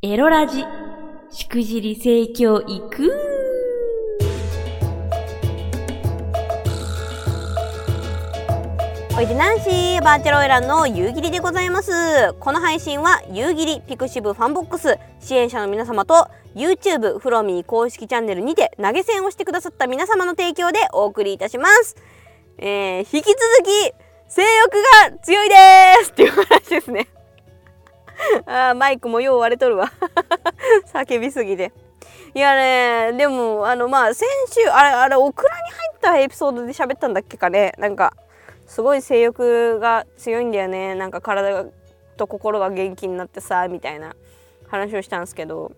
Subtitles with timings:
[0.00, 0.64] エロラジ、
[1.32, 3.12] しくじり盛況いく
[9.18, 12.32] おいでナンシーバーチャルオイランの夕霧でございます。
[12.38, 21.96] この配信は夕霧 pixiv FANBOX 支援者の皆様と YouTube フロミー公式チャンネルにて投げ銭をしてくださった皆様の提供でお送りいたします。
[22.58, 23.92] えー、引き続き
[24.28, 24.74] 性欲
[25.10, 25.54] が強いで
[26.04, 27.08] すっていう話ですね。
[28.46, 29.90] あマイクもよう割れとるわ。
[30.92, 31.72] 叫びすぎて。
[32.34, 37.72] いやねでもあのまあ先週あれあれオクラに入ったエピソードで喋ったんだっけかね。
[37.78, 38.14] なんか
[38.66, 40.94] すごい性欲が強いんだよね。
[40.94, 41.64] なんか体
[42.16, 44.14] と心が元気になってさみたいな
[44.68, 45.72] 話をしたんですけど。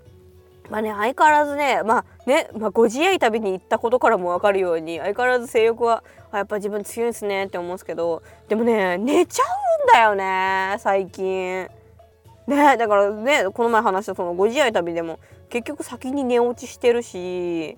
[0.68, 8.22] まあね相変わらずねまあね、まあ、ご自愛旅に行ったことからも分かるように相変わらず性欲はあやっぱ自分強いですねって思うんですけど。
[8.48, 11.68] でもね寝ちゃうんだよね最近。
[12.50, 15.18] ねだからねこの前話したそのご自愛旅でも
[15.48, 17.76] 結局先に寝落ちしてるし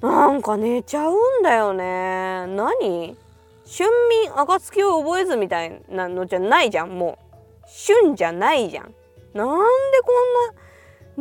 [0.00, 2.46] なんか寝ちゃうんだよね。
[2.46, 3.16] 何？
[3.66, 7.66] 春眠暁を覚えずみたいなのじゃないじゃんもう。
[7.66, 8.84] 旬じゃないじゃん。
[8.84, 9.52] なんでこ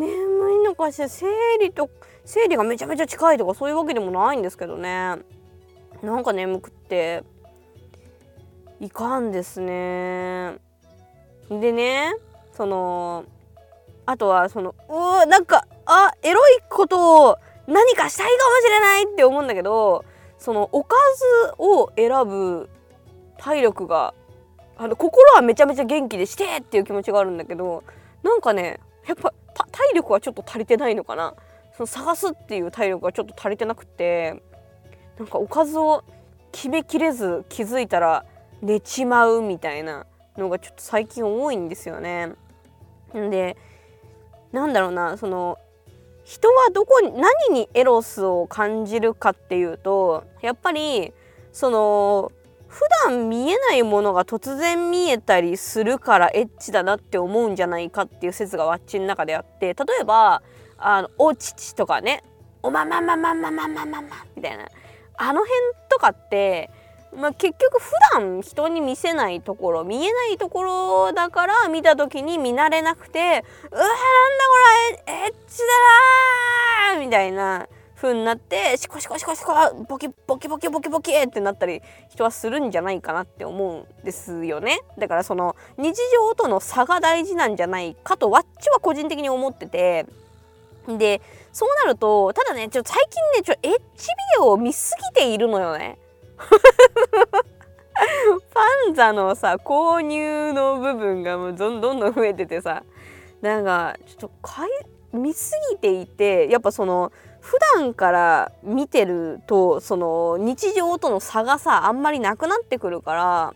[0.01, 1.09] んな眠いのかしら。
[1.09, 1.27] 生
[1.59, 1.89] 理と
[2.23, 5.17] 生理がめちゃめちゃ近いとかそういうわけでもないんですけどね。
[6.01, 7.23] なんか眠くって
[8.79, 10.57] いかんですね。
[11.49, 12.13] でね
[12.53, 13.25] その
[14.05, 20.05] あとはそのうわなんかあエロいことを何かしたいかもしれないって思うんだけど
[20.37, 20.95] そのおか
[21.47, 22.69] ずを選ぶ
[23.37, 24.13] 体力が
[24.77, 27.83] あの心はめちゃめちゃ元気でしてっていう気持ちがあるんだけど
[28.23, 29.33] なんかねやっぱ
[29.71, 31.33] 体力はちょっと足りてないのかな。
[31.75, 34.41] その探すっていう体力がちょっと足りてなくて
[35.17, 36.03] なんかおかずを
[36.51, 38.25] 決めきれず気づいたら
[38.61, 40.05] 寝ちまうみたいな
[40.39, 42.33] のがちょっと最近多いんですよね。
[43.13, 43.57] で
[44.51, 45.57] なんだろうなその
[46.23, 51.13] 人はどこに何にエロスを感じるかっていうとやっぱり
[51.51, 52.31] その
[52.67, 60.43] 普段見えないものが突然見えたりするからエッチだなって思うんじゃないかっていう説がわっちの中であって例えば
[60.77, 62.23] あのお乳とかね
[62.61, 64.69] おまままままままままみたいな
[65.17, 65.49] あの辺
[65.89, 66.69] とかって
[67.15, 73.43] まあ、結局普段人に見せないところ見えないところだから見た時に見慣れなくてうわなんだ
[74.97, 75.59] これエッチ
[76.87, 79.53] だなみたいな風になってシコシコシコシコ
[79.87, 84.79] ボキボキボキボキボキってなったり人はするんじゃないかなって思うんですよね。
[84.97, 90.05] だからその日常との差が大事なんじゃないかとわっちは個人的に思ってて。
[90.87, 91.21] で
[91.51, 95.99] そうなるとただねちょ最近ねちょエッチビデオを見すぎているのよね。
[98.53, 102.83] パンザのさ購入の部分がもうどんどんどん増えててさ
[103.41, 107.11] なんかちょっと買い見すぎていてやっぱその
[107.41, 113.53] 普段から見てるとその日常との差がさあんまりなくなってくるから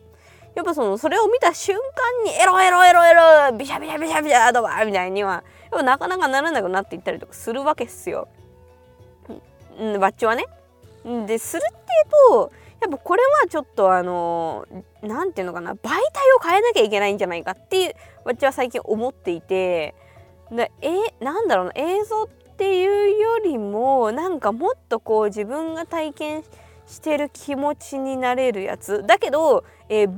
[0.56, 8.28] やっぱそのそれを見た瞬間にエロエロエロエロビシャビシャビシャビシャとかみたいにはやっぱなかなかならなくなっていったりとかするわけっすよ。
[9.82, 10.46] んバッチはね。
[11.26, 12.52] でするっていうと
[12.84, 14.68] やっぱこれはちょっとあの
[15.02, 16.00] 何て言うのかな媒体を
[16.44, 17.96] 変えなきゃいけないんじゃないかって
[18.26, 19.96] 私は最近思っていて
[20.52, 20.90] でえ
[21.24, 22.28] なんだろうな映像っ
[22.58, 29.04] ていうよりもなんかもっとこう自分が体験してしてる気持ちになれるやつ。
[29.06, 30.16] だけど、えー、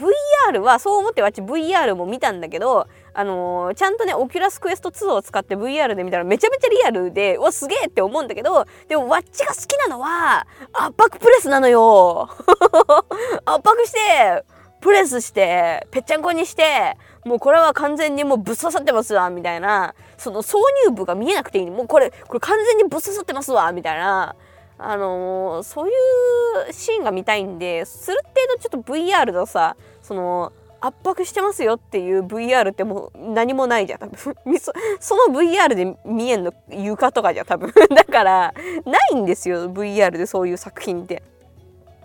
[0.52, 12.30] VR はそう思って私 VR も見たんだけどあのー、ちゃんとね Oculus Quest 2を使って VR で見たらめちゃめちゃリアルでうわすげえって思うんだけどでもわっちが好きなのは圧迫プレスなのよ。
[13.46, 14.44] 圧迫して
[14.82, 16.96] プレスしてぺっちゃんこにして
[17.26, 19.96] もうこれは完全にもうぶっ刺さってますわみたいな。
[20.18, 21.72] その挿入部が見えなくていい。
[21.72, 24.36] もうこれこれ完全にぶっ刺さってますわみたいな。
[24.78, 25.92] あのー、そうい
[26.70, 34.36] うシーンが見たいんでする程度ちょっと VR のさその圧迫してますよっていう VR ってもう何もないじゃん多分。
[34.60, 37.72] そその VR で見えんの床とかじゃ多分。
[37.96, 38.54] だから
[38.86, 41.24] ないんですよ VR でそういう作品って。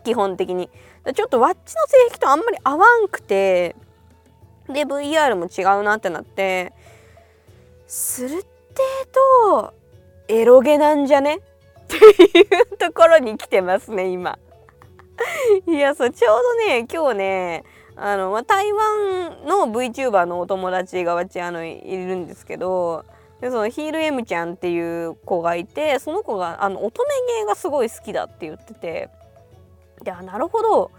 [0.03, 0.71] 基本的に。
[1.15, 3.75] ちょっとワッチの性癖とあんまり合わんくて
[4.69, 6.73] で VR も違うなってなって
[7.87, 8.45] する程
[9.56, 9.73] 度
[10.29, 11.41] エロゲなんじゃね？
[11.97, 14.39] っていうところに来てますね今
[15.67, 17.65] いやそうちょうどね今日ね
[17.97, 23.05] あの、ま、台湾の VTuber のお友達がわちあのいるんですけど
[23.41, 29.09] でそのヒール M ちゃんっていう子がいてその子があの乙女芸がすごい好きだって言ってて
[30.03, 30.91] であなるほど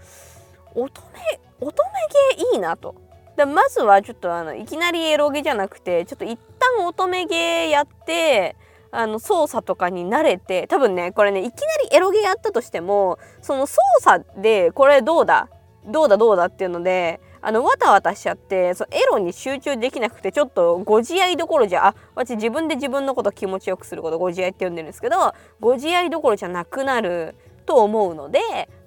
[0.75, 2.95] 乙女乙女芸いいなと。
[3.37, 8.55] でまずはちょっとあのいきなりエロゲじゃなくてちょっと一旦乙女ゲーやって
[8.91, 11.51] あの操作とかに慣れて多分ねこれねいきな
[11.89, 15.49] りエロゲやったとしてもその操作でこれどうだ
[15.85, 27.35] どうだどうだっていうのであのわたわたしちゃってそエロに集中できなくてちょっとご自愛どころじゃあ私自分で自分のこと気持ちよくすることご自愛って呼んでるんですけどご自愛どころじゃなくなる
[27.65, 28.39] と思うので、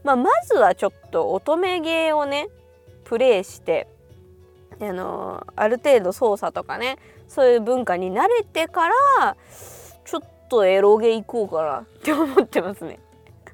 [0.04, 2.48] まあ、まずはちょっと乙女ゲーをね
[3.04, 3.88] プレイして
[4.80, 6.98] あのある程度操作とかね
[7.28, 9.36] そういう文化に慣れてから
[10.04, 11.78] ちょっとエロゲ行こうかな。
[11.80, 12.98] って思ってますね。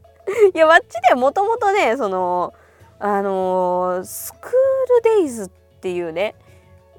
[0.54, 2.52] いやわっちでもともとねその
[2.98, 4.52] あのー、スクー
[5.04, 6.34] ルデイズっていうね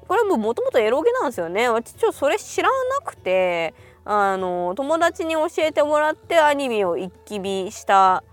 [0.08, 1.68] これももともとエロゲなんですよね。
[1.68, 8.24] 私ちょっとそれ知らなくてあのー、友達に教えてもらってアニメを一気見した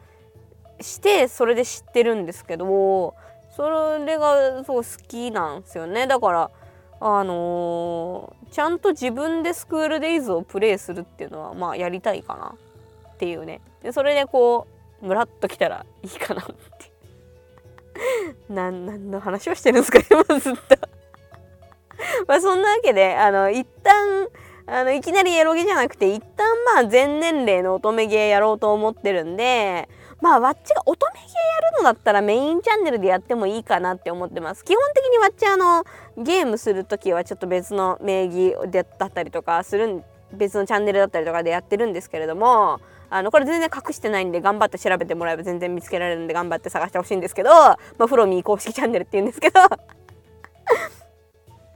[0.82, 3.14] してそれで知ってるんですけど
[3.52, 6.08] それがそう好きなんですよね。
[6.08, 6.52] だから
[7.02, 12.56] あの、ちゃんと自分でスクールデイズをプレイするっていうのはまあやりたいかな
[13.14, 13.62] っていうね。
[13.84, 14.68] でそれでこ
[15.02, 16.54] うムラっときたらいいかなって
[18.50, 20.60] 何 の話をしてるんですか今ずっと。
[22.28, 24.28] まあそんなわけであの一旦
[24.72, 29.90] あのいきなりエロゲじゃなくて一旦まあ全年齢の乙女ゲーやろうと思ってるんで
[30.22, 31.24] まあわっちが乙女ゲー
[31.64, 34.64] やるのだったらメインチャンネルでやってもいいかなって思ってます。
[34.66, 35.86] 基本的にわっちあの
[36.18, 42.80] ゲームする時はちょっと別の名義だったりとかするん別のチャンネルだったりとかでやってるんですけれども
[43.10, 49.62] あのこれ全然隠してないんで頑張って調べてもらえば全然見つけられるんで頑張って探してほしいんですけど、まあ、フロミー公式チャンネルって言うんですけど。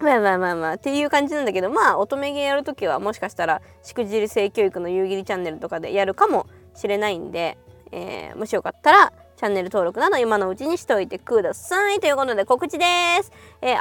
[0.04, 7.58] まあまあまあまあっていう感じなんだけどまあ乙女ゲーやるときはもしかしたらしくじり性教育の夕霧チャンネルとかでやるかもしれないんで、
[7.92, 12.00] えー、もしよかったらチャンネル登録など今のうちにしておいてください。
[12.00, 12.86] ということで告知で
[13.24, 13.32] す。
[13.62, 13.78] えー、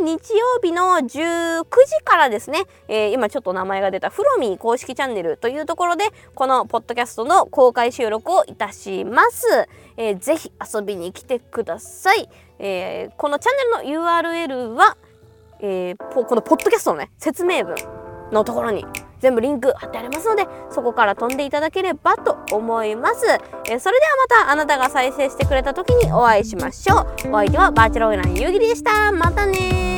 [0.00, 6.04] 明日日曜日の19時からですね、えー、今ちょっと名前が出たフロミー公式チャンネルというところで
[6.34, 9.68] このポッドキャストの公開収録をいたします。
[9.96, 12.28] えー、ぜひ遊びに来てください。
[12.58, 14.96] えー、このチャンネルの URL は、
[15.60, 17.74] えー、このポッドキャストのね説明文
[18.32, 18.84] のところに
[19.20, 27.28] 全部リンク貼ってありますのでそこから飛んでいただければと思います、えー、それではまたあなたが再生してくれた時にお会いしましょう。
[27.30, 29.12] お相手はバーチャルオイラン夕霧でした。
[29.12, 29.93] またね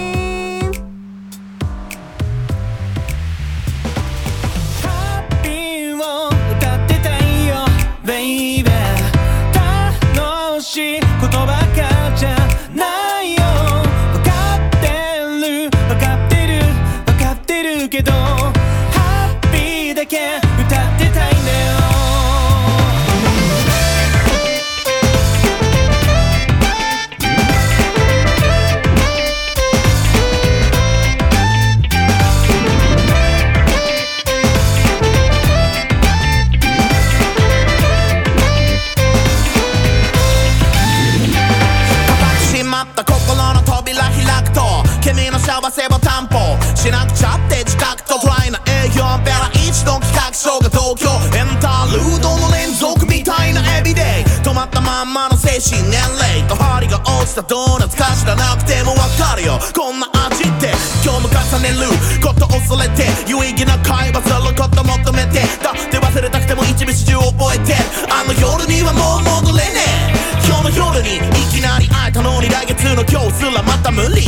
[54.66, 59.58] まったまんまの精神年齢と針が落ちたドーナツか知らなくてもわかるよ。
[59.74, 60.74] こんな味って。
[61.04, 61.86] 今日も重ねる
[62.18, 67.75] こと恐れて有意義な会話すること求めてだって忘れたくても一部始終覚えて。
[68.11, 70.46] あの夜にはもう戻れねえ。
[70.46, 71.20] 今日の夜にい
[71.50, 74.26] きなり会えたのに来月の今日すらまた無理。